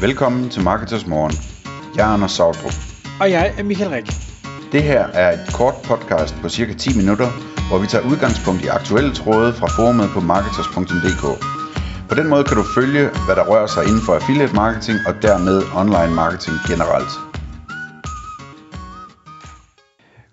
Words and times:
Velkommen 0.00 0.50
til 0.50 0.62
Marketers 0.62 1.06
Morgen. 1.06 1.34
Jeg 1.96 2.08
er 2.08 2.12
Anders 2.14 2.32
Sautrup. 2.32 2.76
Og 3.20 3.30
jeg 3.30 3.54
er 3.58 3.62
Michael 3.62 3.90
Rik. 3.90 4.06
Det 4.72 4.82
her 4.82 5.02
er 5.22 5.28
et 5.32 5.44
kort 5.58 5.74
podcast 5.84 6.34
på 6.42 6.48
cirka 6.48 6.72
10 6.72 6.96
minutter, 7.00 7.28
hvor 7.68 7.78
vi 7.82 7.86
tager 7.86 8.04
udgangspunkt 8.10 8.60
i 8.64 8.68
aktuelle 8.78 9.12
tråde 9.14 9.52
fra 9.52 9.68
forumet 9.76 10.08
på 10.14 10.20
marketers.dk. 10.20 11.24
På 12.08 12.14
den 12.14 12.26
måde 12.32 12.44
kan 12.44 12.56
du 12.56 12.64
følge, 12.78 13.04
hvad 13.26 13.36
der 13.38 13.44
rører 13.50 13.70
sig 13.74 13.82
inden 13.88 14.02
for 14.06 14.12
affiliate 14.18 14.54
marketing 14.54 14.98
og 15.08 15.14
dermed 15.26 15.56
online 15.80 16.14
marketing 16.22 16.56
generelt. 16.70 17.12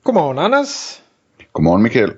Godmorgen, 0.04 0.38
Anders. 0.48 1.04
Godmorgen 1.54 1.84
Michael. 1.84 2.14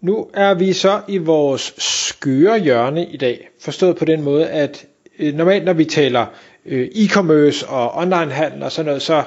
Nu 0.00 0.14
er 0.34 0.54
vi 0.54 0.72
så 0.72 1.00
i 1.08 1.18
vores 1.18 1.74
skøre 1.78 2.58
hjørne 2.58 3.06
i 3.06 3.16
dag. 3.16 3.48
Forstået 3.60 3.96
på 3.96 4.04
den 4.04 4.22
måde, 4.22 4.48
at 4.48 4.86
øh, 5.18 5.34
normalt 5.34 5.64
når 5.64 5.72
vi 5.72 5.84
taler 5.84 6.26
øh, 6.68 6.88
e-commerce 6.94 7.66
og 7.68 7.94
online 7.94 8.32
handel 8.32 8.62
og 8.62 8.72
sådan 8.72 8.86
noget, 8.86 9.02
så 9.02 9.22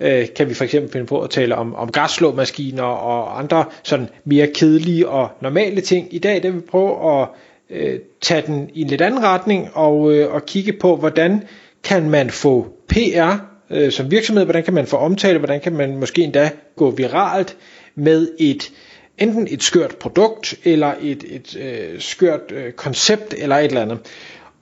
øh, 0.00 0.26
kan 0.36 0.48
vi 0.48 0.54
for 0.54 0.64
eksempel 0.64 0.92
finde 0.92 1.06
på 1.06 1.20
at 1.20 1.30
tale 1.30 1.54
om, 1.54 1.74
om 1.74 1.92
græsslåmaskiner 1.92 2.82
og 2.82 3.38
andre 3.38 3.64
sådan 3.82 4.08
mere 4.24 4.46
kedelige 4.46 5.08
og 5.08 5.28
normale 5.40 5.80
ting. 5.80 6.14
I 6.14 6.18
dag 6.18 6.42
der 6.42 6.50
vil 6.50 6.60
vi 6.60 6.66
prøve 6.70 7.20
at 7.20 7.28
øh, 7.70 7.98
tage 8.20 8.42
den 8.46 8.70
i 8.74 8.80
en 8.82 8.86
lidt 8.86 9.00
anden 9.00 9.22
retning 9.22 9.68
og, 9.74 10.12
øh, 10.12 10.34
og 10.34 10.46
kigge 10.46 10.72
på, 10.72 10.96
hvordan 10.96 11.42
kan 11.84 12.10
man 12.10 12.30
få 12.30 12.66
PR 12.88 13.32
øh, 13.70 13.92
som 13.92 14.10
virksomhed, 14.10 14.44
hvordan 14.44 14.64
kan 14.64 14.74
man 14.74 14.86
få 14.86 14.96
omtale, 14.96 15.38
hvordan 15.38 15.60
kan 15.60 15.72
man 15.72 15.96
måske 15.96 16.22
endda 16.22 16.50
gå 16.76 16.90
viralt 16.90 17.56
med 17.94 18.28
et 18.38 18.70
enten 19.18 19.48
et 19.50 19.62
skørt 19.62 19.96
produkt, 19.96 20.54
eller 20.64 20.94
et, 21.02 21.24
et 21.28 21.56
øh, 21.56 22.00
skørt 22.00 22.52
øh, 22.52 22.72
koncept, 22.72 23.34
eller 23.38 23.56
et 23.56 23.64
eller 23.64 23.82
andet. 23.82 23.98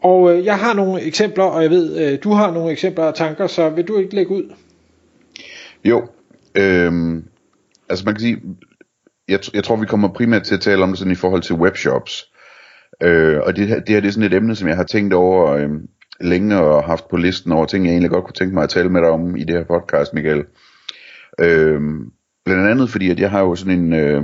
Og 0.02 0.36
øh, 0.36 0.44
jeg 0.44 0.58
har 0.58 0.74
nogle 0.74 1.02
eksempler, 1.02 1.44
og 1.44 1.62
jeg 1.62 1.70
ved, 1.70 2.12
øh, 2.12 2.18
du 2.24 2.30
har 2.32 2.52
nogle 2.52 2.72
eksempler 2.72 3.04
og 3.04 3.14
tanker, 3.14 3.46
så 3.46 3.70
vil 3.70 3.88
du 3.88 3.98
ikke 3.98 4.14
lægge 4.14 4.30
ud? 4.30 4.52
Jo, 5.84 6.08
øh, 6.55 7.22
altså 7.88 8.05
man 8.05 8.14
kan 8.14 8.20
sige, 8.20 8.40
jeg, 9.28 9.40
jeg 9.55 9.64
tror 9.64 9.77
vi 9.77 9.86
kommer 9.86 10.08
primært 10.08 10.42
til 10.42 10.55
at 10.55 10.60
tale 10.60 10.82
om 10.82 10.88
det 10.88 10.98
sådan 10.98 11.12
i 11.12 11.16
forhold 11.16 11.42
til 11.42 11.55
webshops. 11.55 12.24
Øh, 13.02 13.38
og 13.42 13.56
det, 13.56 13.68
det 13.68 13.88
her 13.88 14.00
det 14.00 14.06
er 14.06 14.10
sådan 14.10 14.32
et 14.32 14.34
emne, 14.34 14.56
som 14.56 14.68
jeg 14.68 14.77
har 14.77 14.84
tænkt 14.84 15.14
over 15.14 15.52
øh, 15.52 15.70
længe 16.20 16.58
og 16.58 16.84
haft 16.84 17.08
på 17.08 17.16
listen 17.16 17.52
over 17.52 17.66
ting, 17.66 17.84
jeg 17.84 17.90
egentlig 17.90 18.10
godt 18.10 18.24
kunne 18.24 18.34
tænke 18.34 18.55
mig 18.55 18.62
at 18.62 18.70
tale 18.70 18.88
med 18.88 19.00
dig 19.00 19.10
om 19.10 19.36
i 19.36 19.44
det 19.44 19.56
her 19.56 19.64
podcast, 19.64 20.14
Michael. 20.14 20.44
Øh, 21.40 21.80
blandt 22.44 22.68
andet 22.70 22.90
fordi, 22.90 23.10
at 23.10 23.20
jeg 23.20 23.30
har 23.30 23.40
jo 23.40 23.55
sådan 23.55 23.78
en, 23.78 23.92
øh, 23.92 24.22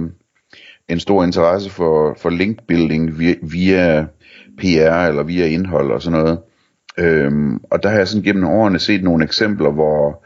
en 0.88 1.00
stor 1.00 1.24
interesse 1.24 1.70
for, 1.70 2.16
for 2.18 2.30
linkbuilding 2.30 3.18
via, 3.18 3.34
via 3.42 4.06
PR 4.58 5.06
eller 5.08 5.22
via 5.22 5.46
indhold 5.46 5.90
og 5.90 6.02
sådan 6.02 6.18
noget. 6.18 6.38
Øhm, 6.98 7.56
og 7.70 7.82
der 7.82 7.88
har 7.88 7.96
jeg 7.96 8.08
sådan 8.08 8.22
gennem 8.22 8.44
årene 8.44 8.78
set 8.78 9.02
nogle 9.02 9.24
eksempler, 9.24 9.70
hvor, 9.70 10.24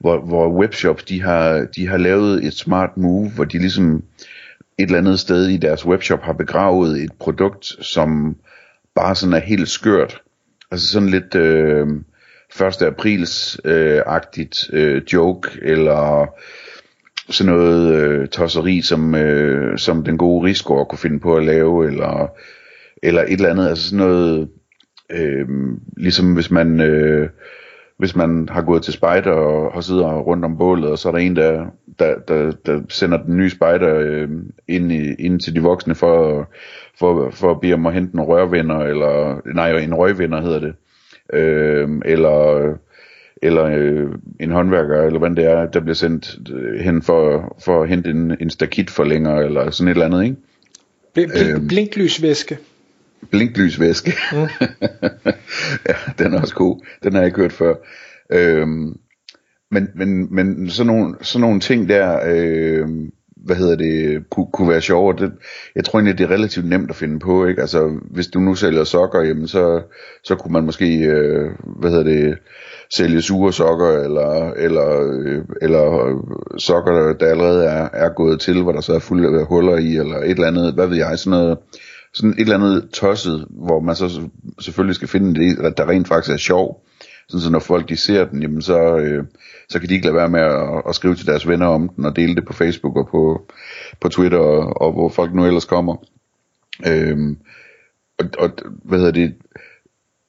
hvor, 0.00 0.20
hvor 0.20 0.58
webshops 0.58 1.04
de 1.04 1.22
har, 1.22 1.66
de 1.76 1.88
har 1.88 1.96
lavet 1.96 2.44
et 2.44 2.54
smart 2.54 2.96
move, 2.96 3.30
hvor 3.30 3.44
de 3.44 3.58
ligesom 3.58 4.02
et 4.78 4.84
eller 4.84 4.98
andet 4.98 5.20
sted 5.20 5.48
i 5.48 5.56
deres 5.56 5.86
webshop 5.86 6.22
har 6.22 6.32
begravet 6.32 7.02
et 7.02 7.12
produkt, 7.20 7.64
som 7.80 8.36
bare 8.94 9.14
sådan 9.14 9.32
er 9.32 9.40
helt 9.40 9.68
skørt. 9.68 10.22
Altså 10.70 10.88
sådan 10.88 11.08
lidt 11.08 11.34
øh, 11.34 11.86
1. 12.60 12.82
aprils 12.82 13.60
øh, 13.64 14.02
agtigt 14.06 14.70
øh, 14.72 15.02
joke, 15.12 15.48
eller 15.62 16.26
sådan 17.30 17.52
noget 17.52 17.94
øh, 17.94 18.28
tosseri, 18.28 18.82
som, 18.82 19.14
øh, 19.14 19.78
som 19.78 20.04
den 20.04 20.18
gode 20.18 20.46
Rigsgaard 20.46 20.88
kunne 20.88 20.98
finde 20.98 21.20
på 21.20 21.36
at 21.36 21.44
lave, 21.44 21.86
eller, 21.86 22.30
eller 23.02 23.22
et 23.22 23.32
eller 23.32 23.50
andet, 23.50 23.68
altså 23.68 23.88
sådan 23.88 24.06
noget, 24.06 24.48
øh, 25.10 25.48
ligesom 25.96 26.34
hvis 26.34 26.50
man, 26.50 26.80
øh, 26.80 27.28
hvis 27.98 28.16
man 28.16 28.48
har 28.50 28.62
gået 28.62 28.82
til 28.82 28.92
spejder 28.92 29.30
og, 29.30 29.72
har 29.72 29.80
siddet 29.80 30.04
rundt 30.04 30.44
om 30.44 30.58
bålet, 30.58 30.90
og 30.90 30.98
så 30.98 31.08
er 31.08 31.12
der 31.12 31.18
en, 31.18 31.36
der, 31.36 31.66
der, 31.98 32.14
der, 32.28 32.52
der 32.66 32.80
sender 32.88 33.22
den 33.22 33.36
nye 33.36 33.50
spejder 33.50 33.94
øh, 33.98 34.28
ind, 34.68 34.92
i, 34.92 35.14
ind 35.14 35.40
til 35.40 35.54
de 35.54 35.62
voksne 35.62 35.94
for, 35.94 36.48
for, 36.98 37.30
for 37.30 37.50
at 37.50 37.60
bede 37.60 37.74
om 37.74 37.86
at 37.86 37.94
hente 37.94 38.14
en 38.14 38.20
rørvinder, 38.20 38.78
eller 38.78 39.40
nej, 39.54 39.70
en 39.70 39.94
røgvinder 39.94 40.40
hedder 40.40 40.60
det, 40.60 40.74
øh, 41.32 41.88
eller 42.04 42.64
eller 43.42 43.64
øh, 43.64 44.06
en 44.40 44.50
håndværker, 44.50 45.02
eller 45.02 45.18
hvad 45.18 45.30
det 45.30 45.44
er, 45.44 45.66
der 45.66 45.80
bliver 45.80 45.94
sendt 45.94 46.38
øh, 46.52 46.80
hen 46.80 47.02
for, 47.02 47.56
for 47.64 47.82
at 47.82 47.88
hente 47.88 48.10
en, 48.10 48.36
en 48.40 48.50
stakitforlænger, 48.50 49.36
eller 49.36 49.70
sådan 49.70 49.88
et 49.88 49.92
eller 49.92 50.06
andet, 50.06 50.24
ikke? 50.24 50.36
Bl- 51.18 51.32
bl- 51.32 51.54
øhm, 51.54 51.68
blinklysvæske. 51.68 52.58
Blinklysvæske. 53.30 54.12
Mm. 54.32 54.38
ja, 55.88 55.94
den 56.18 56.34
er 56.34 56.40
også 56.40 56.54
god. 56.54 56.86
Den 57.02 57.12
har 57.12 57.20
jeg 57.20 57.26
ikke 57.26 57.40
hørt 57.40 57.52
før. 57.52 57.74
Øhm, 58.32 58.96
men, 59.70 59.88
men, 59.94 60.34
men 60.34 60.70
sådan 60.70 60.86
nogle, 60.86 61.14
sådan 61.22 61.40
nogle 61.40 61.60
ting 61.60 61.88
der, 61.88 62.20
øh, 62.26 62.88
hvad 63.36 63.56
hedder 63.56 63.76
det, 63.76 64.24
kunne, 64.30 64.46
kunne 64.52 64.68
være 64.68 64.80
sjovere. 64.80 65.16
Det, 65.18 65.32
jeg 65.74 65.84
tror 65.84 65.98
egentlig, 65.98 66.18
det 66.18 66.24
er 66.24 66.34
relativt 66.34 66.66
nemt 66.66 66.90
at 66.90 66.96
finde 66.96 67.18
på, 67.18 67.46
ikke? 67.46 67.60
Altså, 67.60 67.98
hvis 68.10 68.26
du 68.26 68.40
nu 68.40 68.54
sælger 68.54 68.84
sokker, 68.84 69.20
jamen 69.20 69.48
så, 69.48 69.82
så 70.24 70.34
kunne 70.34 70.52
man 70.52 70.64
måske, 70.64 70.98
øh, 70.98 71.50
hvad 71.80 71.90
hedder 71.90 72.04
det, 72.04 72.38
sælge 72.90 73.22
sure 73.22 73.52
sokker, 73.52 73.90
eller, 73.90 74.50
eller, 74.50 75.12
øh, 75.12 75.44
eller 75.62 76.06
øh, 76.06 76.16
sokker, 76.58 77.12
der 77.12 77.26
allerede 77.26 77.64
er, 77.64 77.88
er 77.92 78.08
gået 78.08 78.40
til, 78.40 78.62
hvor 78.62 78.72
der 78.72 78.80
så 78.80 78.94
er 78.94 78.98
fulde 78.98 79.40
af 79.40 79.46
huller 79.46 79.76
i, 79.76 79.96
eller 79.96 80.16
et 80.16 80.30
eller 80.30 80.46
andet, 80.46 80.74
hvad 80.74 80.86
ved 80.86 80.96
jeg, 80.96 81.18
sådan 81.18 81.38
noget, 81.38 81.58
sådan 82.14 82.32
et 82.32 82.40
eller 82.40 82.54
andet 82.54 82.90
tosset, 82.92 83.46
hvor 83.50 83.80
man 83.80 83.96
så 83.96 84.28
selvfølgelig 84.60 84.94
skal 84.94 85.08
finde 85.08 85.40
det, 85.40 85.76
der 85.76 85.88
rent 85.88 86.08
faktisk 86.08 86.32
er 86.32 86.36
sjov. 86.36 86.84
Sådan 87.28 87.40
så 87.40 87.50
når 87.50 87.58
folk 87.58 87.88
de 87.88 87.96
ser 87.96 88.24
den, 88.24 88.42
jamen 88.42 88.62
så, 88.62 88.96
øh, 88.96 89.24
så 89.68 89.80
kan 89.80 89.88
de 89.88 89.94
ikke 89.94 90.06
lade 90.06 90.16
være 90.16 90.28
med 90.28 90.40
at, 90.40 90.82
at 90.88 90.94
skrive 90.94 91.14
til 91.14 91.26
deres 91.26 91.48
venner 91.48 91.66
om 91.66 91.88
den, 91.88 92.04
og 92.04 92.16
dele 92.16 92.34
det 92.34 92.44
på 92.44 92.52
Facebook 92.52 92.96
og 92.96 93.08
på, 93.10 93.46
på 94.00 94.08
Twitter, 94.08 94.38
og, 94.38 94.82
og 94.82 94.92
hvor 94.92 95.08
folk 95.08 95.34
nu 95.34 95.46
ellers 95.46 95.64
kommer. 95.64 95.96
Øhm, 96.86 97.38
og, 98.18 98.26
og 98.38 98.50
hvad 98.84 98.98
hedder 98.98 99.12
det, 99.12 99.34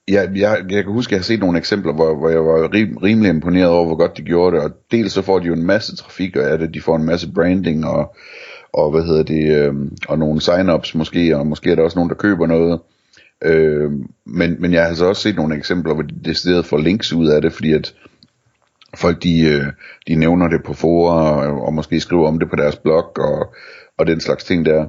jeg, 0.08 0.30
jeg, 0.36 0.66
jeg 0.70 0.84
kan 0.84 0.94
huske, 0.94 1.10
at 1.10 1.12
jeg 1.12 1.20
har 1.20 1.24
set 1.24 1.40
nogle 1.40 1.58
eksempler, 1.58 1.94
hvor, 1.94 2.16
hvor 2.16 2.30
jeg 2.30 2.46
var 2.46 2.74
rim, 2.74 2.98
rimelig 2.98 3.30
imponeret 3.30 3.70
over, 3.70 3.86
hvor 3.86 3.96
godt 3.96 4.18
de 4.18 4.22
gjorde 4.22 4.56
det, 4.56 4.64
og 4.66 4.72
dels 4.92 5.14
så 5.14 5.22
får 5.22 5.40
de 5.40 5.48
jo 5.48 5.54
en 5.54 5.66
masse 5.66 5.96
trafik 5.96 6.36
af 6.36 6.58
det, 6.58 6.74
de 6.74 6.82
får 6.82 6.96
en 6.96 7.06
masse 7.06 7.32
branding, 7.32 7.86
og, 7.86 8.16
og 8.74 8.92
hvad 8.92 9.04
hedder 9.04 9.24
det, 9.24 9.56
øh, 9.56 9.74
og 10.08 10.20
nogle 10.20 10.42
sign-ups 10.42 10.98
måske, 10.98 11.38
og 11.38 11.48
måske 11.48 11.72
er 11.72 11.76
der 11.76 11.84
også 11.84 11.98
nogen, 11.98 12.10
der 12.10 12.16
køber 12.16 12.48
noget, 12.48 12.80
øh, 13.44 13.92
men, 14.26 14.56
men 14.60 14.74
jeg 14.74 14.82
har 14.82 14.90
altså 14.90 15.06
også 15.06 15.22
set 15.22 15.36
nogle 15.36 15.56
eksempler, 15.56 15.94
hvor 15.94 16.04
de 16.04 16.16
decideret 16.26 16.66
får 16.66 16.78
links 16.78 17.14
ud 17.14 17.28
af 17.28 17.42
det, 17.42 17.54
fordi 17.54 17.74
at 17.74 17.96
folk 18.96 19.24
de, 19.24 19.42
øh, 19.42 19.66
de 20.08 20.16
nævner 20.16 20.48
det 20.48 20.64
på 20.64 20.74
forer, 20.74 21.48
og, 21.48 21.66
og 21.66 21.74
måske 21.74 22.00
skriver 22.00 22.28
om 22.28 22.40
det 22.40 22.50
på 22.50 22.56
deres 22.56 22.76
blog, 22.76 23.18
og, 23.18 23.54
og 23.98 24.08
den 24.08 24.20
slags 24.20 24.44
ting 24.44 24.66
der. 24.66 24.86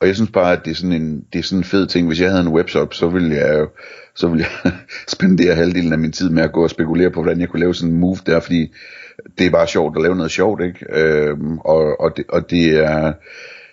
Og 0.00 0.06
jeg 0.06 0.14
synes 0.16 0.30
bare, 0.30 0.52
at 0.52 0.64
det 0.64 0.70
er 0.70 0.74
sådan 0.74 1.02
en, 1.02 1.24
det 1.32 1.38
er 1.38 1.42
sådan 1.42 1.58
en 1.58 1.64
fed 1.64 1.86
ting. 1.86 2.06
Hvis 2.06 2.20
jeg 2.20 2.30
havde 2.30 2.42
en 2.42 2.52
webshop, 2.52 2.94
så 2.94 3.08
ville 3.08 3.34
jeg 3.34 3.58
jo 3.58 3.68
så 4.14 4.28
ville 4.28 4.46
jeg 4.64 4.72
spendere 5.08 5.54
halvdelen 5.54 5.92
af 5.92 5.98
min 5.98 6.12
tid 6.12 6.30
med 6.30 6.42
at 6.42 6.52
gå 6.52 6.62
og 6.62 6.70
spekulere 6.70 7.10
på, 7.10 7.22
hvordan 7.22 7.40
jeg 7.40 7.48
kunne 7.48 7.60
lave 7.60 7.74
sådan 7.74 7.92
en 7.94 8.00
move 8.00 8.16
der, 8.26 8.40
fordi 8.40 8.72
det 9.38 9.46
er 9.46 9.50
bare 9.50 9.66
sjovt 9.66 9.96
at 9.96 10.02
lave 10.02 10.16
noget 10.16 10.30
sjovt, 10.30 10.62
ikke? 10.62 10.86
Øhm, 11.00 11.58
og, 11.58 12.00
og, 12.00 12.16
det, 12.16 12.24
og 12.28 12.50
det 12.50 12.84
er, 12.84 13.12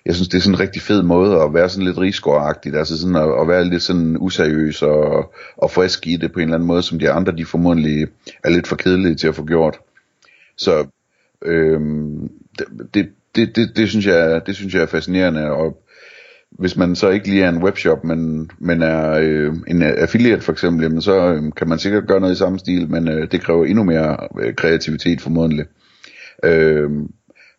jeg 0.06 0.16
synes, 0.16 0.28
det 0.28 0.38
er 0.38 0.42
sådan 0.42 0.56
en 0.56 0.60
rigtig 0.60 0.82
fed 0.82 1.04
måde 1.04 1.42
at 1.42 1.54
være 1.54 1.70
sådan 1.70 1.86
lidt 1.86 1.98
rigsgårdagtigt, 1.98 2.76
altså 2.76 3.00
sådan 3.00 3.16
at, 3.16 3.42
at 3.42 3.48
være 3.48 3.66
lidt 3.66 3.84
sådan 3.84 4.18
useriøs 4.20 4.82
og, 4.82 5.34
og 5.58 5.72
frisk 5.72 6.08
i 6.08 6.16
det 6.16 6.32
på 6.32 6.40
en 6.40 6.44
eller 6.44 6.56
anden 6.56 6.68
måde, 6.68 6.84
som 6.84 7.00
de 7.00 7.12
andre, 7.12 7.32
de 7.38 7.46
formodentlig 7.46 8.08
er 8.44 8.50
lidt 8.50 8.68
for 8.68 8.76
kedelige 8.76 9.16
til 9.16 9.28
at 9.28 9.36
få 9.36 9.46
gjort. 9.46 9.80
Så 10.58 10.86
øhm, 11.46 12.30
det, 12.60 12.68
det, 12.94 13.10
det, 13.36 13.56
det, 13.56 13.72
det, 13.76 13.90
synes 13.90 14.06
jeg, 14.06 14.42
det 14.46 14.56
synes 14.56 14.74
jeg 14.74 14.82
er 14.82 14.88
fascinerende, 14.88 15.52
og 15.52 15.84
hvis 16.60 16.78
man 16.78 16.96
så 16.96 17.10
ikke 17.10 17.28
lige 17.28 17.44
er 17.44 17.50
en 17.50 17.64
webshop, 17.64 18.04
men, 18.04 18.52
men 18.60 18.82
er 18.82 19.12
øh, 19.12 19.54
en 19.68 19.82
affiliate 19.82 20.42
for 20.42 20.52
eksempel, 20.52 20.84
jamen 20.84 21.02
så 21.02 21.34
øh, 21.34 21.44
kan 21.58 21.70
man 21.70 21.80
sikkert 21.80 22.08
gøre 22.08 22.20
noget 22.20 22.34
i 22.34 22.38
samme 22.38 22.60
stil, 22.60 22.90
men 22.90 23.08
øh, 23.08 23.32
det 23.32 23.42
kræver 23.42 23.66
endnu 23.66 23.84
mere 23.84 24.18
øh, 24.42 24.56
kreativitet 24.56 25.22
formodentlig. 25.22 25.66
Øh, 26.44 26.90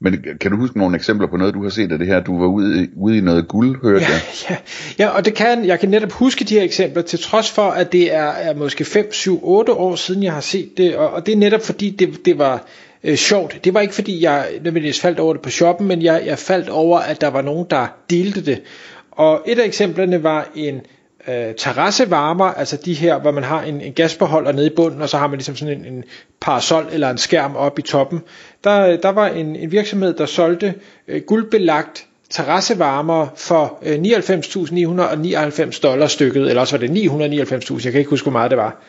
men 0.04 0.24
kan 0.40 0.50
du 0.50 0.56
huske 0.56 0.78
nogle 0.78 0.96
eksempler 0.96 1.26
på 1.26 1.36
noget, 1.36 1.54
du 1.54 1.62
har 1.62 1.70
set 1.70 1.92
af 1.92 1.98
det 1.98 2.06
her? 2.06 2.20
Du 2.20 2.38
var 2.38 2.46
ude, 2.46 2.88
ude 2.96 3.18
i 3.18 3.20
noget 3.20 3.48
guld, 3.48 3.82
hørte 3.82 4.04
ja, 4.04 4.10
jeg. 4.10 4.20
Ja, 4.98 5.04
ja, 5.04 5.08
og 5.08 5.24
det 5.24 5.34
kan, 5.34 5.64
jeg 5.64 5.80
kan 5.80 5.88
netop 5.88 6.12
huske 6.12 6.44
de 6.44 6.54
her 6.54 6.62
eksempler, 6.62 7.02
til 7.02 7.18
trods 7.18 7.50
for, 7.50 7.70
at 7.70 7.92
det 7.92 8.14
er, 8.14 8.26
er 8.26 8.54
måske 8.54 8.84
5, 8.84 9.12
7, 9.12 9.40
8 9.42 9.72
år 9.72 9.96
siden, 9.96 10.22
jeg 10.22 10.32
har 10.32 10.40
set 10.40 10.76
det, 10.76 10.96
og, 10.96 11.10
og 11.10 11.26
det 11.26 11.32
er 11.32 11.36
netop 11.36 11.62
fordi, 11.62 11.90
det, 11.90 12.24
det 12.24 12.38
var 12.38 12.66
øh, 13.04 13.16
sjovt. 13.16 13.64
Det 13.64 13.74
var 13.74 13.80
ikke 13.80 13.94
fordi, 13.94 14.22
jeg 14.22 14.48
nødvendigvis 14.52 15.00
faldt 15.00 15.20
over 15.20 15.34
det 15.34 15.42
på 15.42 15.50
shoppen, 15.50 15.88
men 15.88 16.02
jeg, 16.02 16.22
jeg 16.26 16.38
faldt 16.38 16.68
over, 16.68 16.98
at 16.98 17.20
der 17.20 17.28
var 17.28 17.42
nogen, 17.42 17.66
der 17.70 17.86
delte 18.10 18.44
det. 18.44 18.62
Og 19.10 19.42
et 19.46 19.58
af 19.58 19.64
eksemplerne 19.64 20.22
var 20.22 20.48
en 20.54 20.80
øh, 21.28 21.54
terrassevarmer, 21.58 22.44
altså 22.44 22.76
de 22.76 22.94
her, 22.94 23.18
hvor 23.18 23.30
man 23.30 23.44
har 23.44 23.62
en, 23.62 23.80
en 23.80 23.92
gasbeholder 23.92 24.52
nede 24.52 24.66
i 24.66 24.74
bunden, 24.76 25.02
og 25.02 25.08
så 25.08 25.18
har 25.18 25.26
man 25.26 25.36
ligesom 25.36 25.56
sådan 25.56 25.78
en, 25.78 25.92
en 25.92 26.04
parasol 26.40 26.86
eller 26.92 27.10
en 27.10 27.18
skærm 27.18 27.56
op 27.56 27.78
i 27.78 27.82
toppen. 27.82 28.20
Der, 28.64 28.96
der 28.96 29.08
var 29.08 29.28
en, 29.28 29.56
en 29.56 29.72
virksomhed, 29.72 30.14
der 30.14 30.26
solgte 30.26 30.74
øh, 31.08 31.22
guldbelagt 31.22 32.06
terrassevarmer 32.30 33.26
for 33.36 33.78
øh, 33.82 33.96
99.999 33.96 35.80
dollars 35.82 36.12
stykket, 36.12 36.48
eller 36.48 36.60
også 36.60 36.78
var 36.78 36.86
det 36.86 36.90
999.000, 36.90 37.84
jeg 37.84 37.92
kan 37.92 37.98
ikke 37.98 38.10
huske, 38.10 38.24
hvor 38.24 38.32
meget 38.32 38.50
det 38.50 38.58
var. 38.58 38.82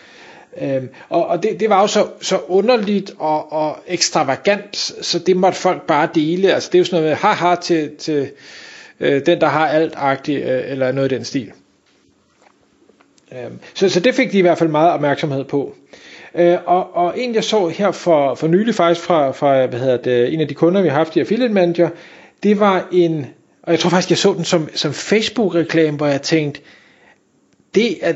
Øhm, 0.62 0.90
og 1.10 1.28
og 1.28 1.44
det, 1.44 1.60
det 1.60 1.70
var 1.70 1.82
jo 1.82 1.88
så, 1.88 2.08
så 2.22 2.40
underligt 2.48 3.12
og, 3.20 3.52
og 3.52 3.78
ekstravagant, 3.88 4.76
så 5.02 5.20
det 5.20 5.38
måtte 5.38 5.60
folk 5.60 5.82
bare 5.88 6.10
dele. 6.16 6.54
Altså 6.54 6.70
det 6.72 6.78
er 6.78 6.80
jo 6.80 6.86
sådan 6.86 7.04
noget 7.04 7.10
med 7.10 7.18
haha 7.18 7.56
til, 7.56 7.96
til 7.96 8.30
øh, 9.00 9.26
den, 9.26 9.42
der 9.42 9.48
har 9.48 9.68
alt 9.68 9.94
agtigt, 9.96 10.46
øh, 10.46 10.62
eller 10.66 10.92
noget 10.92 11.12
i 11.12 11.16
den 11.16 11.26
stil. 11.26 11.52
Øhm, 13.32 13.60
så, 13.74 13.90
så 13.90 14.00
det 14.00 14.16
fik 14.16 14.32
de 14.32 14.38
i 14.38 14.42
hvert 14.42 14.58
fald 14.58 14.70
meget 14.70 14.92
opmærksomhed 14.92 15.44
på. 15.44 15.76
Øh, 16.36 16.58
og, 16.66 16.96
og 16.96 17.20
en 17.20 17.36
jeg 17.36 17.44
så 17.44 17.68
her 17.68 17.92
for, 17.92 18.36
for 18.36 18.48
nylig 18.48 18.76
faktisk 18.76 19.06
fra, 19.06 19.32
fra 19.32 19.66
hvad 19.66 19.80
hedder 19.80 19.98
det, 19.98 20.34
en 20.34 20.42
af 20.42 20.48
de 20.48 20.54
kunder 20.54 20.82
vi 20.82 20.88
har 20.88 20.96
haft 20.96 21.16
i 21.16 21.20
Affiliate 21.20 21.54
Manager, 21.54 21.90
det 22.44 22.60
var 22.60 22.88
en, 22.92 23.26
og 23.64 23.72
jeg 23.72 23.80
tror 23.80 23.90
faktisk 23.90 24.10
jeg 24.10 24.18
så 24.18 24.34
den 24.34 24.44
som, 24.46 24.70
som 24.76 24.94
Facebook-reklame, 24.94 25.98
hvor 25.98 26.08
jeg 26.08 26.22
tænkte, 26.22 26.62
det 27.76 27.98
er 28.02 28.14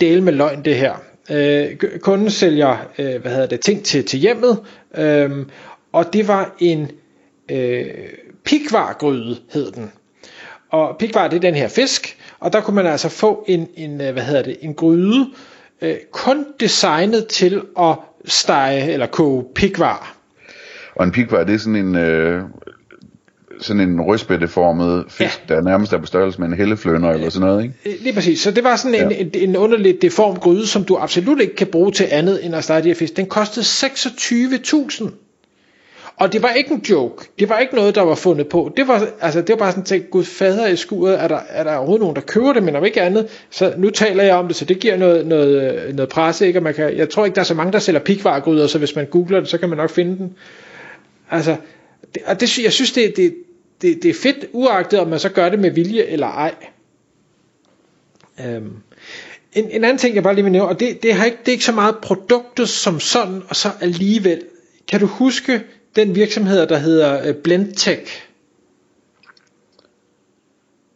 del 0.00 0.22
med 0.22 0.32
løgn 0.32 0.64
det 0.64 0.76
her. 0.76 0.94
Øh, 1.30 1.76
kunden 2.00 2.30
sælger 2.30 2.76
øh, 2.98 3.20
hvad 3.20 3.32
hedder 3.32 3.46
det, 3.46 3.60
ting 3.60 3.84
til, 3.84 4.04
til 4.04 4.18
hjemmet, 4.18 4.58
øh, 4.96 5.46
og 5.92 6.12
det 6.12 6.28
var 6.28 6.54
en 6.58 6.90
øh, 7.50 7.84
pikvargryde, 8.44 9.38
hed 9.52 9.72
den. 9.72 9.92
Og 10.70 10.96
pikvar 10.98 11.28
det 11.28 11.36
er 11.36 11.40
den 11.40 11.54
her 11.54 11.68
fisk, 11.68 12.16
og 12.40 12.52
der 12.52 12.60
kunne 12.60 12.74
man 12.74 12.86
altså 12.86 13.08
få 13.08 13.44
en, 13.48 13.68
en 13.76 14.00
øh, 14.00 14.12
hvad 14.12 14.22
hedder 14.22 14.42
det, 14.42 14.56
en 14.60 14.74
gryde, 14.74 15.30
øh, 15.82 15.96
kun 16.10 16.46
designet 16.60 17.26
til 17.26 17.62
at 17.78 17.96
stege 18.24 18.92
eller 18.92 19.06
koge 19.06 19.44
pikvar. 19.54 20.16
Og 20.94 21.04
en 21.04 21.12
pikvar, 21.12 21.44
det 21.44 21.54
er 21.54 21.58
sådan 21.58 21.76
en, 21.76 21.96
øh, 21.96 22.42
sådan 23.60 23.82
en 23.82 24.00
rødspætteformet 24.00 25.04
fisk, 25.08 25.44
ja. 25.48 25.54
der 25.54 25.62
nærmest 25.62 25.92
er 25.92 25.98
på 25.98 26.06
størrelse 26.06 26.40
med 26.40 26.48
en 26.48 26.54
helleflønder 26.54 27.10
eller 27.10 27.30
sådan 27.30 27.48
noget, 27.48 27.62
ikke? 27.62 27.74
Øh, 27.86 27.94
lige 28.00 28.12
præcis. 28.12 28.40
Så 28.40 28.50
det 28.50 28.64
var 28.64 28.76
sådan 28.76 29.04
en, 29.04 29.10
ja. 29.10 29.16
en, 29.16 29.30
en 29.34 29.56
underligt 29.56 30.02
deform 30.02 30.36
gryde, 30.36 30.66
som 30.66 30.84
du 30.84 30.96
absolut 30.96 31.40
ikke 31.40 31.56
kan 31.56 31.66
bruge 31.66 31.92
til 31.92 32.06
andet 32.10 32.44
end 32.44 32.54
at 32.54 32.64
stege 32.64 32.82
de 32.82 32.88
her 32.88 32.94
fisk. 32.94 33.16
Den 33.16 33.26
kostede 33.26 33.66
26.000. 33.66 35.10
Og 36.20 36.32
det 36.32 36.42
var 36.42 36.50
ikke 36.50 36.70
en 36.72 36.84
joke. 36.90 37.28
Det 37.38 37.48
var 37.48 37.58
ikke 37.58 37.74
noget, 37.74 37.94
der 37.94 38.02
var 38.02 38.14
fundet 38.14 38.48
på. 38.48 38.72
Det 38.76 38.88
var, 38.88 39.06
altså, 39.20 39.40
det 39.40 39.48
var 39.48 39.56
bare 39.56 39.70
sådan 39.70 39.84
tænkt, 39.84 40.10
gud 40.10 40.24
fader 40.24 40.66
i 40.66 40.76
skuret, 40.76 41.22
er 41.22 41.28
der, 41.28 41.38
er 41.48 41.64
der 41.64 41.76
overhovedet 41.76 42.00
nogen, 42.00 42.16
der 42.16 42.22
køber 42.22 42.52
det, 42.52 42.62
men 42.62 42.76
om 42.76 42.84
ikke 42.84 43.02
andet. 43.02 43.26
Så 43.50 43.74
nu 43.76 43.90
taler 43.90 44.22
jeg 44.22 44.34
om 44.34 44.46
det, 44.46 44.56
så 44.56 44.64
det 44.64 44.78
giver 44.78 44.96
noget, 44.96 45.26
noget, 45.26 45.94
noget 45.94 46.08
presse. 46.08 46.46
Ikke? 46.46 46.58
Og 46.58 46.62
man 46.62 46.74
kan, 46.74 46.96
jeg 46.96 47.10
tror 47.10 47.24
ikke, 47.24 47.34
der 47.34 47.40
er 47.40 47.44
så 47.44 47.54
mange, 47.54 47.72
der 47.72 47.78
sælger 47.78 48.00
pikvaregryder, 48.00 48.66
så 48.66 48.78
hvis 48.78 48.96
man 48.96 49.06
googler 49.06 49.40
det, 49.40 49.48
så 49.48 49.58
kan 49.58 49.68
man 49.68 49.78
nok 49.78 49.90
finde 49.90 50.18
den. 50.18 50.34
Altså, 51.30 51.56
det, 52.14 52.22
og 52.26 52.40
det, 52.40 52.58
jeg 52.58 52.72
synes, 52.72 52.92
det, 52.92 53.16
det, 53.16 53.34
det, 53.82 54.02
det 54.02 54.08
er 54.08 54.14
fedt, 54.14 54.46
uagtet 54.52 55.00
om 55.00 55.08
man 55.08 55.18
så 55.18 55.28
gør 55.28 55.48
det 55.48 55.58
med 55.58 55.70
vilje 55.70 56.02
eller 56.02 56.26
ej. 56.26 56.54
Øhm. 58.46 58.76
En, 59.52 59.70
en 59.70 59.84
anden 59.84 59.98
ting, 59.98 60.14
jeg 60.14 60.22
bare 60.22 60.34
lige 60.34 60.44
vil 60.44 60.52
nævne, 60.52 60.68
og 60.68 60.80
det, 60.80 61.02
det, 61.02 61.14
har 61.14 61.24
ikke, 61.24 61.38
det 61.38 61.48
er 61.48 61.52
ikke 61.52 61.64
så 61.64 61.72
meget 61.72 61.96
produktet 62.02 62.68
som 62.68 63.00
sådan, 63.00 63.42
og 63.48 63.56
så 63.56 63.68
alligevel. 63.80 64.42
Kan 64.88 65.00
du 65.00 65.06
huske 65.06 65.62
den 65.96 66.14
virksomhed, 66.14 66.66
der 66.66 66.78
hedder 66.78 67.28
øh, 67.28 67.34
Blendtech? 67.34 68.26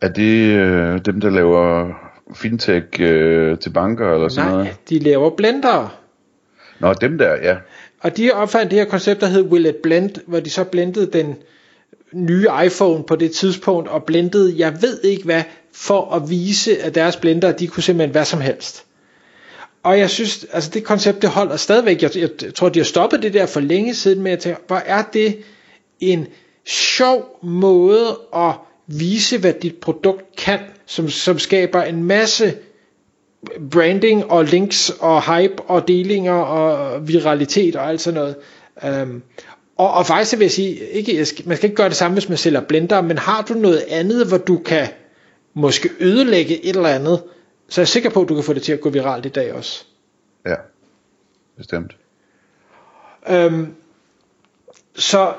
Er 0.00 0.08
det 0.08 0.56
øh, 0.56 1.00
dem, 1.06 1.20
der 1.20 1.30
laver 1.30 1.94
fintech 2.34 3.00
øh, 3.00 3.58
til 3.58 3.70
banker 3.70 4.14
eller 4.14 4.28
sådan 4.28 4.44
Nej, 4.44 4.52
noget? 4.52 4.66
Nej, 4.66 4.74
de 4.88 4.98
laver 4.98 5.30
blendere. 5.36 5.90
Nå, 6.80 6.92
dem 6.92 7.18
der, 7.18 7.32
ja. 7.42 7.56
Og 8.00 8.16
de 8.16 8.30
opfandt 8.30 8.70
det 8.70 8.78
her 8.78 8.86
koncept, 8.86 9.20
der 9.20 9.26
hed 9.26 9.42
Will 9.42 9.66
It 9.66 9.76
Blend, 9.76 10.10
hvor 10.26 10.40
de 10.40 10.50
så 10.50 10.64
blendede 10.64 11.06
den 11.06 11.36
nye 12.14 12.46
iPhone 12.66 13.04
på 13.04 13.16
det 13.16 13.32
tidspunkt, 13.32 13.88
og 13.88 14.04
blendede, 14.04 14.54
jeg 14.58 14.82
ved 14.82 15.00
ikke 15.02 15.24
hvad, 15.24 15.42
for 15.72 16.10
at 16.14 16.30
vise, 16.30 16.82
at 16.82 16.94
deres 16.94 17.16
blender, 17.16 17.52
de 17.52 17.66
kunne 17.66 17.82
simpelthen 17.82 18.10
hvad 18.10 18.24
som 18.24 18.40
helst. 18.40 18.84
Og 19.82 19.98
jeg 19.98 20.10
synes, 20.10 20.46
altså 20.52 20.70
det 20.70 20.84
koncept, 20.84 21.22
det 21.22 21.30
holder 21.30 21.56
stadigvæk. 21.56 22.02
Jeg, 22.02 22.16
jeg 22.16 22.54
tror, 22.54 22.68
de 22.68 22.78
har 22.78 22.84
stoppet 22.84 23.22
det 23.22 23.34
der 23.34 23.46
for 23.46 23.60
længe 23.60 23.94
siden 23.94 24.22
med 24.22 24.32
at 24.32 24.38
tænke, 24.38 24.60
hvor 24.66 24.76
er 24.76 25.02
det 25.12 25.38
en 26.00 26.26
sjov 26.64 27.38
måde 27.42 28.18
at 28.36 28.52
vise, 28.86 29.38
hvad 29.38 29.52
dit 29.52 29.76
produkt 29.76 30.36
kan, 30.36 30.60
som, 30.86 31.08
som 31.08 31.38
skaber 31.38 31.82
en 31.82 32.04
masse 32.04 32.54
branding 33.70 34.30
og 34.30 34.44
links 34.44 34.90
og 35.00 35.36
hype 35.36 35.62
og 35.62 35.88
delinger 35.88 36.32
og 36.32 37.08
viralitet 37.08 37.76
og 37.76 37.88
alt 37.88 38.00
sådan 38.00 38.20
noget. 38.20 38.36
Um, 39.02 39.22
og, 39.76 39.92
og 39.92 40.06
faktisk 40.06 40.38
vil 40.38 40.44
jeg 40.44 40.52
sige, 40.52 40.88
ikke, 40.88 41.26
man 41.44 41.56
skal 41.56 41.70
ikke 41.70 41.76
gøre 41.76 41.88
det 41.88 41.96
samme, 41.96 42.14
hvis 42.14 42.28
man 42.28 42.38
sælger 42.38 42.60
blender, 42.60 43.00
men 43.00 43.18
har 43.18 43.42
du 43.42 43.54
noget 43.54 43.84
andet, 43.88 44.28
hvor 44.28 44.38
du 44.38 44.58
kan 44.58 44.88
måske 45.54 45.90
ødelægge 46.00 46.64
et 46.64 46.76
eller 46.76 46.88
andet, 46.88 47.22
så 47.68 47.80
er 47.80 47.82
jeg 47.82 47.88
sikker 47.88 48.10
på, 48.10 48.22
at 48.22 48.28
du 48.28 48.34
kan 48.34 48.44
få 48.44 48.52
det 48.52 48.62
til 48.62 48.72
at 48.72 48.80
gå 48.80 48.90
viralt 48.90 49.26
i 49.26 49.28
dag 49.28 49.52
også. 49.52 49.84
Ja, 50.46 50.54
bestemt. 51.56 51.96
Øhm, 53.28 53.74
så 54.94 55.32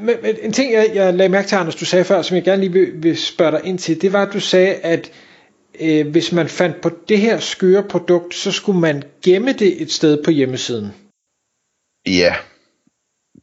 men, 0.00 0.16
men 0.22 0.36
en 0.42 0.52
ting, 0.52 0.72
jeg, 0.72 0.90
jeg 0.94 1.14
lagde 1.14 1.28
mærke 1.28 1.48
til, 1.48 1.56
Anders, 1.56 1.76
du 1.76 1.84
sagde 1.84 2.04
før, 2.04 2.22
som 2.22 2.34
jeg 2.34 2.44
gerne 2.44 2.60
lige 2.60 2.72
vil, 2.72 3.02
vil 3.02 3.16
spørge 3.16 3.52
dig 3.52 3.60
ind 3.64 3.78
til, 3.78 4.02
det 4.02 4.12
var, 4.12 4.26
at 4.26 4.32
du 4.32 4.40
sagde, 4.40 4.74
at 4.74 5.12
øh, 5.80 6.08
hvis 6.10 6.32
man 6.32 6.48
fandt 6.48 6.80
på 6.80 6.90
det 7.08 7.18
her 7.18 7.38
skøre 7.38 7.82
produkt, 7.82 8.34
så 8.34 8.52
skulle 8.52 8.80
man 8.80 9.02
gemme 9.22 9.52
det 9.52 9.82
et 9.82 9.92
sted 9.92 10.24
på 10.24 10.30
hjemmesiden. 10.30 10.94
Ja, 12.06 12.34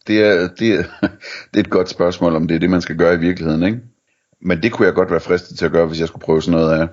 det 0.08 0.24
er, 0.24 0.48
det, 0.48 0.74
er, 0.74 0.84
det 1.52 1.56
er 1.56 1.60
et 1.60 1.70
godt 1.70 1.90
spørgsmål, 1.90 2.36
om 2.36 2.48
det 2.48 2.56
er 2.56 2.60
det, 2.60 2.70
man 2.70 2.82
skal 2.82 2.98
gøre 2.98 3.14
i 3.14 3.20
virkeligheden, 3.20 3.64
ikke? 3.64 3.80
Men 4.42 4.64
det 4.64 4.72
kunne 4.72 4.86
jeg 4.86 4.94
godt 4.94 5.12
være 5.12 5.20
fristet 5.20 5.58
til 5.58 5.66
at 5.66 5.72
gøre, 5.72 5.88
hvis 5.88 6.00
jeg 6.00 6.08
skulle 6.08 6.26
prøve 6.26 6.42
sådan 6.42 6.60
noget 6.60 6.80
af. 6.80 6.88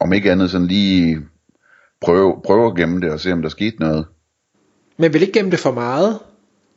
Om 0.00 0.12
ikke 0.12 0.32
andet 0.32 0.50
sådan 0.50 0.66
lige 0.66 1.20
prøve, 2.00 2.40
prøve 2.44 2.66
at 2.66 2.76
gemme 2.76 3.00
det 3.00 3.10
og 3.10 3.20
se, 3.20 3.32
om 3.32 3.42
der 3.42 3.48
skete 3.48 3.76
noget. 3.80 4.06
Men 4.98 5.12
vil 5.12 5.22
ikke 5.22 5.32
gemme 5.32 5.50
det 5.50 5.58
for 5.58 5.72
meget? 5.72 6.18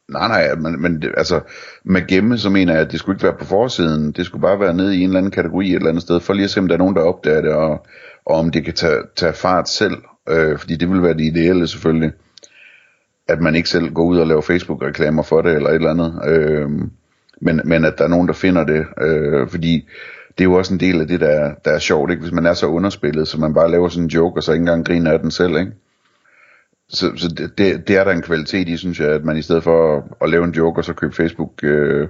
Nej, 0.10 0.28
nej, 0.28 0.56
men, 0.56 0.82
men 0.82 1.02
det, 1.02 1.14
altså, 1.18 1.42
med 1.84 2.08
gemme, 2.08 2.38
så 2.38 2.50
mener 2.50 2.74
jeg, 2.74 2.82
at 2.82 2.92
det 2.92 3.00
skulle 3.00 3.16
ikke 3.16 3.24
være 3.24 3.38
på 3.40 3.46
forsiden. 3.46 4.12
Det 4.12 4.26
skulle 4.26 4.42
bare 4.42 4.60
være 4.60 4.74
nede 4.74 4.98
i 4.98 5.00
en 5.00 5.10
eller 5.10 5.18
anden 5.18 5.32
kategori 5.32 5.70
et 5.70 5.76
eller 5.76 5.90
andet 5.90 6.04
sted, 6.04 6.20
for 6.20 6.34
lige 6.34 6.44
at 6.44 6.50
se, 6.50 6.60
om 6.60 6.68
der 6.68 6.74
er 6.74 6.80
nogen, 6.80 6.96
der 6.96 7.02
opdager 7.02 7.42
det, 7.42 7.54
og, 7.54 7.86
og 8.26 8.36
om 8.36 8.52
det 8.52 8.66
kan 8.66 8.74
tage, 8.74 9.02
tage 9.16 9.34
fart 9.34 9.70
selv. 9.70 9.98
Øh, 10.30 10.60
fordi 10.60 10.76
det 10.76 10.90
vil 10.90 11.04
være 11.04 11.14
det 11.14 11.26
ideelle 11.26 11.68
selvfølgelig. 11.68 12.12
At 13.30 13.42
man 13.42 13.56
ikke 13.56 13.70
selv 13.70 13.94
går 13.94 14.04
ud 14.04 14.18
og 14.18 14.28
laver 14.28 14.42
Facebook-reklamer 14.42 15.24
for 15.24 15.42
det, 15.42 15.56
eller 15.56 15.70
et 15.70 15.76
eller 15.76 15.90
andet. 15.90 16.22
Øh, 16.26 16.70
men, 17.42 17.62
men 17.66 17.86
at 17.86 17.98
der 17.98 18.04
er 18.04 18.08
nogen, 18.08 18.28
der 18.28 18.34
finder 18.34 18.64
det. 18.64 18.86
Øh, 19.02 19.48
fordi 19.48 19.88
det 20.38 20.44
er 20.44 20.50
jo 20.50 20.54
også 20.54 20.74
en 20.74 20.80
del 20.80 21.02
af 21.02 21.08
det, 21.08 21.20
der, 21.20 21.54
der 21.66 21.72
er 21.72 21.80
sjovt, 21.80 22.12
ikke? 22.12 22.22
hvis 22.22 22.34
man 22.34 22.46
er 22.46 22.54
så 22.54 22.66
underspillet, 22.68 23.28
så 23.28 23.40
man 23.40 23.54
bare 23.54 23.72
laver 23.72 23.90
sådan 23.90 24.04
en 24.04 24.10
joke, 24.10 24.40
og 24.40 24.44
så 24.44 24.52
ikke 24.52 24.62
engang 24.62 24.86
griner 24.86 25.12
af 25.12 25.20
den 25.20 25.32
selv. 25.32 25.58
Ikke? 25.58 25.72
Så, 26.90 27.12
så 27.16 27.28
det, 27.58 27.88
det, 27.88 27.98
er 27.98 28.04
der 28.04 28.12
en 28.12 28.22
kvalitet 28.22 28.70
i, 28.70 28.78
synes 28.78 29.00
jeg, 29.00 29.10
at 29.10 29.26
man 29.26 29.38
i 29.38 29.42
stedet 29.42 29.64
for 29.64 29.98
at, 29.98 30.04
at 30.22 30.30
lave 30.30 30.44
en 30.44 30.52
joke, 30.52 30.80
og 30.80 30.86
så 30.86 30.94
købe 30.94 31.16
Facebook... 31.16 31.64
Øh, 31.64 32.08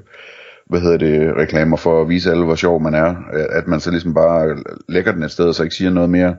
hvad 0.69 0.79
hedder 0.79 0.97
det, 0.97 1.35
reklamer 1.37 1.77
for 1.77 2.01
at 2.01 2.09
vise 2.09 2.31
alle, 2.31 2.45
hvor 2.45 2.55
sjov 2.55 2.81
man 2.81 2.93
er, 2.93 3.15
at 3.31 3.67
man 3.67 3.79
så 3.79 3.91
ligesom 3.91 4.13
bare 4.13 4.63
lægger 4.89 5.11
den 5.11 5.23
et 5.23 5.31
sted, 5.31 5.45
og 5.45 5.55
så 5.55 5.63
ikke 5.63 5.75
siger 5.75 5.91
noget 5.91 6.09
mere 6.09 6.35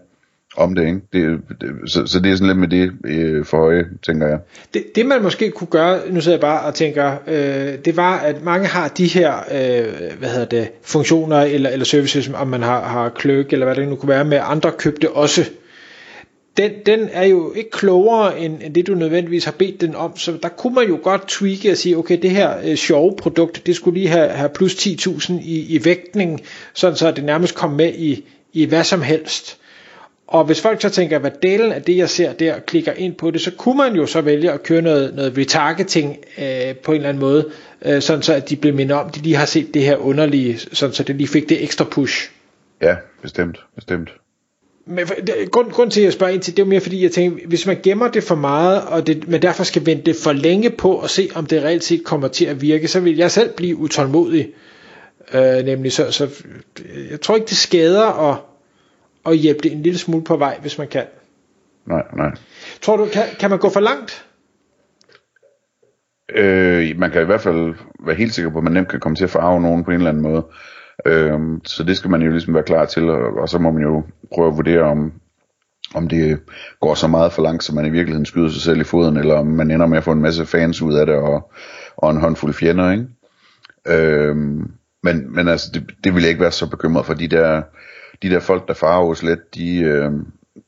om 0.56 0.74
det, 0.74 0.86
ikke? 0.86 1.00
Det, 1.12 1.40
det, 1.60 1.90
så, 1.90 2.06
så 2.06 2.20
det 2.20 2.32
er 2.32 2.36
sådan 2.36 2.46
lidt 2.46 2.58
med 2.58 2.68
det 2.68 2.92
øh, 3.04 3.44
for 3.44 3.58
øje, 3.58 3.84
tænker 4.06 4.26
jeg. 4.26 4.38
Det, 4.74 4.84
det 4.94 5.06
man 5.06 5.22
måske 5.22 5.50
kunne 5.50 5.68
gøre, 5.70 6.00
nu 6.10 6.20
sidder 6.20 6.36
jeg 6.36 6.40
bare 6.40 6.66
og 6.66 6.74
tænker, 6.74 7.16
øh, 7.26 7.78
det 7.84 7.96
var, 7.96 8.18
at 8.18 8.42
mange 8.44 8.66
har 8.66 8.88
de 8.88 9.06
her, 9.06 9.36
øh, 9.36 10.18
hvad 10.18 10.28
hedder 10.28 10.44
det, 10.44 10.70
funktioner 10.82 11.40
eller, 11.40 11.70
eller 11.70 11.84
services, 11.84 12.30
om 12.34 12.48
man 12.48 12.62
har, 12.62 12.82
har 12.82 13.08
kløk, 13.08 13.52
eller 13.52 13.66
hvad 13.66 13.76
det 13.76 13.88
nu 13.88 13.96
kunne 13.96 14.08
være, 14.08 14.24
med 14.24 14.40
andre 14.42 14.72
købte 14.72 15.10
også. 15.10 15.50
Den, 16.56 16.70
den 16.86 17.08
er 17.12 17.24
jo 17.24 17.52
ikke 17.52 17.70
klogere 17.70 18.40
end, 18.40 18.58
end 18.62 18.74
det 18.74 18.86
du 18.86 18.94
nødvendigvis 18.94 19.44
har 19.44 19.52
bedt 19.52 19.80
den 19.80 19.94
om, 19.94 20.16
så 20.16 20.38
der 20.42 20.48
kunne 20.48 20.74
man 20.74 20.88
jo 20.88 20.98
godt 21.02 21.28
tweake 21.28 21.70
og 21.70 21.76
sige, 21.76 21.96
okay, 21.96 22.18
det 22.22 22.30
her 22.30 22.54
øh, 22.64 22.76
sjove 22.76 23.14
produkt, 23.18 23.66
det 23.66 23.76
skulle 23.76 24.00
lige 24.00 24.08
have, 24.08 24.28
have 24.28 24.50
plus 24.54 24.74
10.000 24.74 25.32
i, 25.32 25.76
i 25.76 25.84
vægtning, 25.84 26.40
sådan 26.74 26.96
så 26.96 27.10
det 27.10 27.24
nærmest 27.24 27.54
kom 27.54 27.70
med 27.70 27.94
i, 27.94 28.24
i 28.52 28.64
hvad 28.64 28.84
som 28.84 29.02
helst. 29.02 29.59
Og 30.30 30.44
hvis 30.44 30.60
folk 30.60 30.80
så 30.82 30.90
tænker, 30.90 31.18
hvad 31.18 31.30
delen 31.42 31.72
af 31.72 31.82
det, 31.82 31.96
jeg 31.96 32.10
ser 32.10 32.32
der, 32.32 32.58
klikker 32.58 32.92
ind 32.92 33.14
på 33.14 33.30
det, 33.30 33.40
så 33.40 33.50
kunne 33.50 33.76
man 33.76 33.94
jo 33.94 34.06
så 34.06 34.20
vælge 34.20 34.52
at 34.52 34.62
køre 34.62 34.82
noget, 34.82 35.14
noget 35.14 35.38
retargeting 35.38 36.16
øh, 36.38 36.76
på 36.76 36.92
en 36.92 36.96
eller 36.96 37.08
anden 37.08 37.20
måde, 37.20 37.50
øh, 37.84 38.02
sådan 38.02 38.22
så 38.22 38.34
at 38.34 38.50
de 38.50 38.56
blev 38.56 38.74
mindet 38.74 38.96
om, 38.96 39.06
at 39.06 39.14
de 39.14 39.20
lige 39.20 39.36
har 39.36 39.46
set 39.46 39.74
det 39.74 39.82
her 39.82 39.96
underlige, 39.96 40.58
sådan 40.58 40.94
så 40.94 41.02
det 41.02 41.16
lige 41.16 41.28
fik 41.28 41.48
det 41.48 41.62
ekstra 41.62 41.84
push. 41.84 42.30
Ja, 42.82 42.96
bestemt, 43.22 43.58
bestemt. 43.74 44.10
Men 44.86 45.06
grund, 45.50 45.70
grund 45.70 45.90
til 45.90 46.00
at 46.00 46.04
jeg 46.04 46.12
spørger 46.12 46.32
ind 46.32 46.42
til, 46.42 46.56
det 46.56 46.62
er 46.62 46.66
mere 46.66 46.80
fordi, 46.80 47.02
jeg 47.02 47.12
tænker, 47.12 47.46
hvis 47.46 47.66
man 47.66 47.80
gemmer 47.82 48.08
det 48.08 48.24
for 48.24 48.34
meget, 48.34 48.82
og 48.82 49.06
det, 49.06 49.28
men 49.28 49.42
derfor 49.42 49.64
skal 49.64 49.86
vente 49.86 50.04
det 50.04 50.16
for 50.16 50.32
længe 50.32 50.70
på 50.70 51.00
at 51.00 51.10
se, 51.10 51.28
om 51.34 51.46
det 51.46 51.62
reelt 51.62 51.84
set 51.84 52.04
kommer 52.04 52.28
til 52.28 52.44
at 52.44 52.62
virke, 52.62 52.88
så 52.88 53.00
vil 53.00 53.16
jeg 53.16 53.30
selv 53.30 53.50
blive 53.56 53.76
utålmodig. 53.76 54.48
Øh, 55.34 55.64
nemlig 55.64 55.92
så, 55.92 56.10
så 56.10 56.28
jeg 57.10 57.20
tror 57.20 57.34
ikke, 57.34 57.46
det 57.46 57.56
skader 57.56 58.30
at 58.30 58.36
og 59.24 59.34
hjælpe 59.34 59.60
det 59.62 59.72
en 59.72 59.82
lille 59.82 59.98
smule 59.98 60.24
på 60.24 60.36
vej, 60.36 60.58
hvis 60.60 60.78
man 60.78 60.88
kan. 60.88 61.06
Nej, 61.86 62.02
nej. 62.16 62.30
Tror 62.82 62.96
du, 62.96 63.06
kan, 63.12 63.22
kan 63.40 63.50
man 63.50 63.58
gå 63.58 63.68
for 63.68 63.80
langt? 63.80 64.26
Øh, 66.34 66.98
man 66.98 67.10
kan 67.10 67.22
i 67.22 67.24
hvert 67.24 67.40
fald 67.40 67.74
være 68.06 68.16
helt 68.16 68.34
sikker 68.34 68.50
på, 68.50 68.58
at 68.58 68.64
man 68.64 68.72
nemt 68.72 68.88
kan 68.88 69.00
komme 69.00 69.16
til 69.16 69.24
at 69.24 69.30
farve 69.30 69.60
nogen 69.60 69.84
på 69.84 69.90
en 69.90 69.96
eller 69.96 70.10
anden 70.10 70.22
måde. 70.22 70.46
Øh, 71.06 71.38
så 71.64 71.84
det 71.84 71.96
skal 71.96 72.10
man 72.10 72.22
jo 72.22 72.30
ligesom 72.30 72.54
være 72.54 72.62
klar 72.62 72.84
til, 72.84 73.10
og, 73.10 73.36
og 73.38 73.48
så 73.48 73.58
må 73.58 73.70
man 73.70 73.82
jo 73.82 74.02
prøve 74.34 74.48
at 74.48 74.56
vurdere, 74.56 74.82
om, 74.82 75.12
om 75.94 76.08
det 76.08 76.40
går 76.80 76.94
så 76.94 77.08
meget 77.08 77.32
for 77.32 77.42
langt, 77.42 77.64
så 77.64 77.74
man 77.74 77.86
i 77.86 77.90
virkeligheden 77.90 78.26
skyder 78.26 78.48
sig 78.48 78.62
selv 78.62 78.80
i 78.80 78.84
foden, 78.84 79.16
eller 79.16 79.34
om 79.34 79.46
man 79.46 79.70
ender 79.70 79.86
med 79.86 79.98
at 79.98 80.04
få 80.04 80.12
en 80.12 80.22
masse 80.22 80.46
fans 80.46 80.82
ud 80.82 80.94
af 80.94 81.06
det, 81.06 81.14
og, 81.14 81.52
og 81.96 82.10
en 82.10 82.20
håndfuld 82.20 82.54
fjender, 82.54 82.92
ikke? 82.92 83.06
Øhm, 83.86 84.70
men, 85.02 85.34
men 85.34 85.48
altså, 85.48 85.70
det, 85.74 85.90
det 86.04 86.14
vil 86.14 86.22
jeg 86.22 86.30
ikke 86.30 86.42
være 86.42 86.52
så 86.52 86.70
bekymret 86.70 87.06
for. 87.06 87.14
De 87.14 87.28
der, 87.28 87.62
de 88.22 88.30
der 88.30 88.40
folk, 88.40 88.68
der 88.68 88.74
farves 88.74 89.22
lidt, 89.22 89.54
de, 89.54 89.78
øh, 89.78 90.12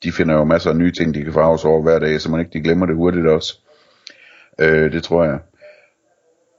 de 0.05 0.13
finder 0.13 0.35
jo 0.35 0.45
masser 0.45 0.71
af 0.71 0.77
nye 0.77 0.93
ting, 0.93 1.15
de 1.15 1.25
kan 1.25 1.33
farves 1.33 1.65
over 1.65 1.83
hver 1.83 1.99
dag, 1.99 2.21
så 2.21 2.31
man 2.31 2.41
ikke 2.41 2.53
de 2.53 2.61
glemmer 2.65 2.87
det 2.87 2.97
hurtigt 2.97 3.27
også. 3.27 3.59
Øh, 4.61 4.93
det 4.93 5.03
tror 5.03 5.25
jeg. 5.25 5.39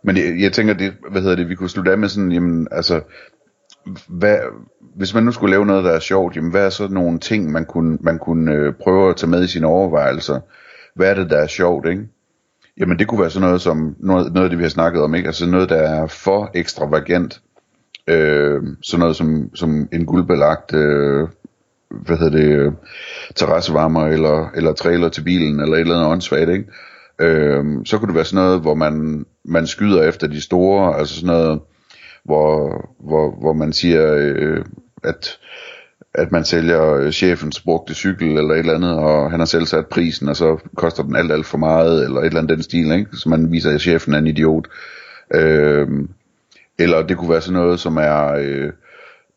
Men 0.04 0.18
jeg, 0.18 0.36
jeg 0.40 0.54
tænker, 0.54 0.74
det, 0.74 0.94
hvad 1.12 1.22
hedder 1.22 1.36
det, 1.36 1.50
vi 1.50 1.56
kunne 1.56 1.70
slutte 1.70 1.92
af 1.92 1.98
med 1.98 2.08
sådan, 2.10 2.32
jamen, 2.32 2.68
altså, 2.72 3.02
hvad, 4.08 4.38
hvis 4.96 5.14
man 5.14 5.24
nu 5.24 5.32
skulle 5.32 5.52
lave 5.52 5.66
noget, 5.66 5.84
der 5.84 5.92
er 5.92 6.00
sjovt, 6.00 6.36
jamen, 6.36 6.52
hvad 6.52 6.66
er 6.66 6.70
så 6.70 6.88
nogle 6.88 7.20
ting, 7.20 7.52
man 7.52 7.66
kunne, 7.66 7.98
man 8.02 8.20
kunne 8.20 8.54
øh, 8.54 8.74
prøve 8.74 9.10
at 9.10 9.16
tage 9.16 9.30
med 9.30 9.44
i 9.44 9.48
sine 9.48 9.68
overvejelser? 9.68 10.40
Hvad 10.96 11.10
er 11.10 11.14
det, 11.14 11.30
der 11.30 11.38
er 11.38 11.48
sjovt, 11.48 11.88
ikke? 11.88 12.08
Jamen, 12.78 13.00
det 13.00 13.08
kunne 13.08 13.22
være 13.22 13.30
sådan 13.30 13.48
noget 13.48 13.62
som, 13.62 13.96
noget, 14.00 14.34
noget 14.34 14.46
af 14.46 14.50
det, 14.50 14.60
vi 14.60 14.64
har 14.64 14.70
snakket 14.70 15.02
om, 15.02 15.16
ikke? 15.16 15.28
Altså 15.28 15.46
noget, 15.46 15.70
der 15.70 15.76
er 15.76 16.08
for 16.08 16.52
ekstravagant. 16.54 17.42
Øh, 18.08 18.62
sådan 18.84 19.00
noget 19.00 19.16
som, 19.16 19.56
som 19.56 19.88
en 19.94 20.06
guldbelagt, 20.06 20.74
øh, 20.74 21.28
hvad 21.90 22.18
hedder 22.18 22.38
det, 22.38 22.46
øh, 22.46 22.72
terrassevarmer, 23.36 24.08
eller, 24.08 24.50
eller 24.56 24.74
trailer 24.74 25.10
til 25.10 25.24
bilen, 25.24 25.60
eller 25.60 25.76
et 25.76 25.82
eller 25.82 25.96
andet 25.96 26.12
åndssvagt, 26.12 26.50
ikke? 26.50 26.66
Øh, 27.22 27.66
så 27.86 27.98
kunne 27.98 28.08
det 28.08 28.16
være 28.16 28.26
sådan 28.26 28.46
noget, 28.46 28.62
hvor 28.62 28.74
man, 28.74 29.26
man 29.46 29.68
skyder 29.68 30.04
efter 30.04 30.28
de 30.28 30.42
store, 30.42 30.98
altså 31.00 31.16
sådan 31.16 31.28
noget, 31.28 31.60
hvor, 32.26 32.82
hvor, 33.00 33.40
hvor 33.42 33.54
man 33.54 33.74
siger, 33.74 34.14
øh, 34.16 34.66
at, 35.04 35.40
at 36.16 36.32
man 36.32 36.46
sælger 36.46 37.12
chefens 37.12 37.62
brugte 37.62 37.94
cykel 37.94 38.38
eller 38.38 38.54
et 38.54 38.60
eller 38.60 38.76
andet, 38.76 38.98
og 38.98 39.32
han 39.32 39.40
har 39.40 39.46
selv 39.46 39.66
sat 39.66 39.88
prisen, 39.88 40.30
og 40.30 40.36
så 40.36 40.58
koster 40.76 41.04
den 41.04 41.16
alt, 41.16 41.32
alt 41.32 41.46
for 41.46 41.58
meget, 41.58 42.04
eller 42.04 42.20
et 42.20 42.26
eller 42.26 42.40
andet 42.40 42.56
den 42.56 42.64
stil, 42.64 42.92
ikke? 42.92 43.18
så 43.18 43.30
man 43.30 43.52
viser, 43.52 43.72
at 43.72 43.82
chefen 43.82 44.14
er 44.14 44.18
en 44.18 44.28
idiot. 44.28 44.68
Øh, 45.36 45.88
eller 46.84 47.02
det 47.02 47.18
kunne 47.18 47.30
være 47.30 47.42
sådan 47.42 47.60
noget, 47.60 47.80
som 47.80 47.98
er, 47.98 48.34
øh, 48.34 48.72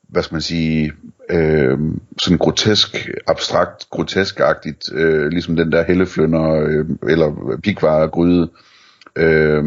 hvad 0.08 0.22
skal 0.22 0.34
man 0.34 0.42
sige, 0.42 0.92
øh, 1.30 1.78
sådan 2.18 2.38
grotesk, 2.38 3.08
abstrakt, 3.26 3.90
groteskagtigt, 3.90 4.92
øh, 4.92 5.28
ligesom 5.28 5.56
den 5.56 5.72
der 5.72 5.84
helleflønder, 5.84 6.64
øh, 6.68 6.86
eller 7.08 7.58
pikvaregryde, 7.62 8.48
øh, 9.16 9.64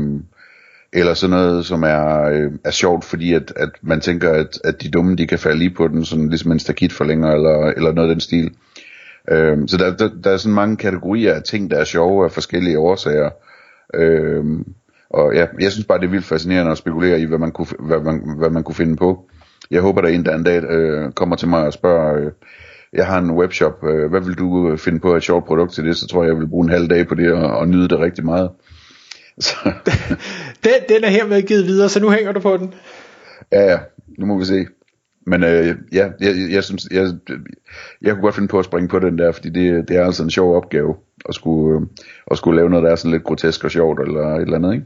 eller 0.94 1.14
sådan 1.14 1.38
noget, 1.38 1.66
som 1.66 1.84
er, 1.84 2.22
øh, 2.22 2.52
er 2.64 2.72
sjovt, 2.72 3.06
fordi 3.06 3.34
at, 3.34 3.54
at 3.56 3.70
man 3.82 4.02
tænker, 4.02 4.32
at, 4.32 4.60
at 4.64 4.82
de 4.82 4.90
dumme, 4.90 5.16
de 5.16 5.28
kan 5.28 5.40
falde 5.40 5.60
lige 5.60 5.76
på 5.76 5.88
den, 5.88 6.06
sådan 6.06 6.30
ligesom 6.30 6.52
en 6.52 6.60
stakit 6.60 6.94
forlænger, 6.94 7.32
eller, 7.32 7.58
eller 7.58 7.92
noget 7.92 8.10
af 8.10 8.16
den 8.16 8.22
stil. 8.22 8.52
Øh, 9.32 9.58
så 9.68 9.78
der, 9.78 9.96
der, 9.98 10.10
der 10.24 10.32
er 10.32 10.38
sådan 10.38 10.56
mange 10.56 10.78
kategorier 10.78 11.34
af 11.34 11.44
ting, 11.44 11.72
der 11.72 11.78
er 11.78 11.84
sjove 11.84 12.26
af 12.26 12.32
forskellige 12.32 12.80
årsager. 12.80 13.30
Øh, 13.94 14.46
og 15.10 15.36
ja, 15.36 15.46
jeg 15.60 15.72
synes 15.72 15.86
bare, 15.86 16.00
det 16.00 16.06
er 16.06 16.10
vildt 16.12 16.26
fascinerende 16.26 16.72
at 16.72 16.78
spekulere 16.78 17.20
i, 17.20 17.26
hvad 17.26 17.38
man 17.38 17.52
kunne, 17.52 17.68
hvad 17.80 18.00
man, 18.00 18.22
hvad 18.38 18.50
man 18.50 18.64
kunne 18.64 18.76
finde 18.76 18.96
på. 18.96 19.30
Jeg 19.72 19.82
håber, 19.82 20.02
der 20.02 20.10
en 20.10 20.26
der 20.26 20.36
en 20.36 20.44
dag 20.44 20.64
øh, 20.64 21.12
kommer 21.12 21.36
til 21.36 21.48
mig 21.48 21.66
og 21.66 21.74
spørger, 21.74 22.26
øh, 22.26 22.32
jeg 22.94 23.06
har 23.08 23.20
en 23.20 23.32
webshop, 23.32 23.84
øh, 23.84 24.10
hvad 24.10 24.22
vil 24.22 24.34
du 24.34 24.78
finde 24.78 25.00
på 25.00 25.16
et 25.16 25.24
sjovt 25.24 25.46
produkt 25.46 25.74
til 25.74 25.86
det? 25.86 25.98
Så 25.98 26.08
tror 26.08 26.24
jeg, 26.24 26.30
jeg 26.30 26.40
vil 26.40 26.48
bruge 26.48 26.66
en 26.66 26.72
halv 26.72 26.90
dag 26.90 27.08
på 27.08 27.16
det 27.16 27.34
og, 27.34 27.58
og 27.58 27.68
nyde 27.68 27.88
det 27.88 28.00
rigtig 28.00 28.26
meget. 28.26 28.50
Så. 29.40 29.56
den, 30.64 30.74
den 30.90 31.04
er 31.04 31.10
hermed 31.10 31.42
givet 31.42 31.66
videre, 31.66 31.90
så 31.90 32.00
nu 32.00 32.10
hænger 32.10 32.32
du 32.32 32.40
på 32.40 32.58
den. 32.58 32.74
Ja, 33.52 33.72
ja, 33.72 33.78
nu 34.18 34.26
må 34.26 34.38
vi 34.38 34.46
se. 34.46 34.66
Men 35.26 35.44
øh, 35.44 35.76
ja, 35.92 36.10
jeg, 36.20 36.36
jeg, 36.52 36.64
synes, 36.64 36.88
jeg, 36.92 37.08
jeg 38.02 38.14
kunne 38.14 38.22
godt 38.22 38.36
finde 38.36 38.48
på 38.48 38.60
at 38.60 38.66
springe 38.66 38.90
på 38.90 39.00
den 39.00 39.18
der, 39.18 39.32
fordi 39.32 39.50
det, 39.50 39.88
det 39.88 39.98
er 39.98 40.06
altså 40.06 40.24
en 40.24 40.30
sjov 40.30 40.56
opgave 40.56 40.96
at 41.30 41.36
skulle, 41.36 41.80
øh, 41.80 41.88
at 42.32 42.38
skulle 42.38 42.56
lave 42.56 42.70
noget, 42.70 42.84
der 42.84 42.92
er 42.92 42.96
sådan 42.96 43.12
lidt 43.12 43.24
grotesk 43.24 43.64
og 43.64 43.72
sjovt, 43.72 44.00
eller 44.00 44.36
et 44.36 44.42
eller 44.42 44.56
andet, 44.56 44.74
ikke? 44.74 44.86